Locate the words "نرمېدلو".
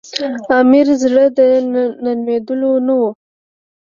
2.03-2.71